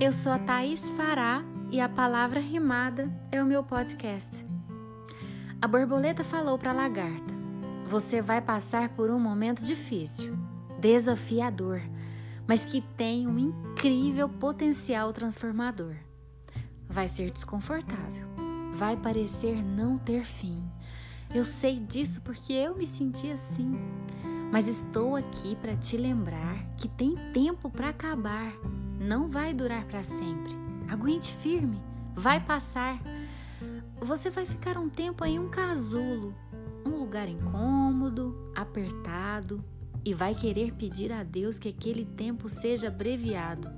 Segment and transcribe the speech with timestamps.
[0.00, 4.46] Eu sou a Thaís Fará e a palavra rimada é o meu podcast.
[5.60, 7.34] A borboleta falou para a lagarta:
[7.84, 10.38] Você vai passar por um momento difícil,
[10.78, 11.82] desafiador,
[12.48, 15.94] mas que tem um incrível potencial transformador.
[16.88, 18.26] Vai ser desconfortável,
[18.72, 20.62] vai parecer não ter fim.
[21.34, 23.78] Eu sei disso porque eu me senti assim.
[24.50, 28.54] Mas estou aqui para te lembrar que tem tempo para acabar.
[29.00, 30.52] Não vai durar para sempre.
[30.86, 31.80] Aguente firme,
[32.14, 33.00] vai passar.
[33.98, 36.34] Você vai ficar um tempo em um casulo,
[36.84, 39.64] um lugar incômodo, apertado,
[40.04, 43.72] e vai querer pedir a Deus que aquele tempo seja abreviado.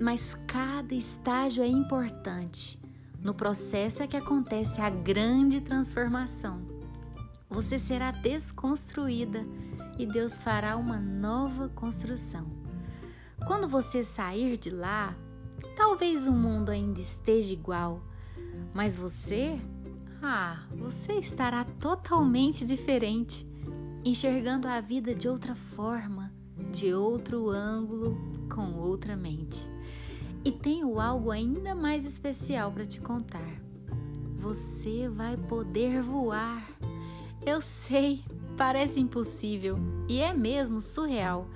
[0.00, 2.76] Mas cada estágio é importante.
[3.22, 6.60] No processo é que acontece a grande transformação.
[7.48, 9.46] Você será desconstruída
[9.96, 12.69] e Deus fará uma nova construção.
[13.46, 15.16] Quando você sair de lá,
[15.76, 18.02] talvez o mundo ainda esteja igual,
[18.72, 19.58] mas você,
[20.22, 23.46] ah, você estará totalmente diferente,
[24.04, 26.32] enxergando a vida de outra forma,
[26.72, 28.16] de outro ângulo,
[28.54, 29.68] com outra mente.
[30.44, 33.60] E tenho algo ainda mais especial para te contar.
[34.36, 36.66] Você vai poder voar.
[37.44, 38.24] Eu sei,
[38.60, 41.48] Parece impossível e é mesmo surreal,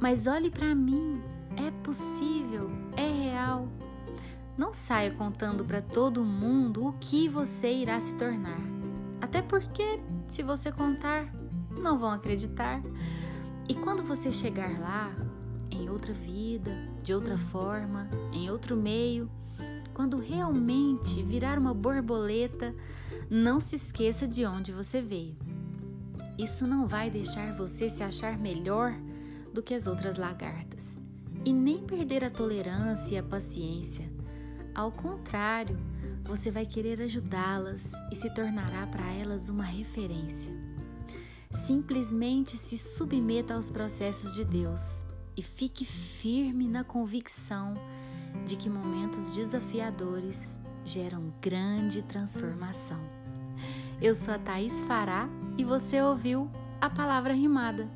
[0.00, 1.20] mas olhe para mim,
[1.58, 3.68] é possível, é real.
[4.56, 8.62] Não saia contando para todo mundo o que você irá se tornar.
[9.20, 11.30] Até porque, se você contar,
[11.70, 12.80] não vão acreditar.
[13.68, 15.14] E quando você chegar lá,
[15.70, 19.30] em outra vida, de outra forma, em outro meio,
[19.92, 22.74] quando realmente virar uma borboleta,
[23.28, 25.36] não se esqueça de onde você veio.
[26.38, 28.94] Isso não vai deixar você se achar melhor
[29.52, 30.98] do que as outras lagartas
[31.44, 34.10] e nem perder a tolerância e a paciência.
[34.74, 35.78] Ao contrário,
[36.24, 40.52] você vai querer ajudá-las e se tornará para elas uma referência.
[41.52, 45.04] Simplesmente se submeta aos processos de Deus
[45.36, 47.74] e fique firme na convicção
[48.46, 53.00] de que momentos desafiadores geram grande transformação.
[54.00, 56.48] Eu sou a Thaís Fará e você ouviu
[56.80, 57.90] a palavra rimada.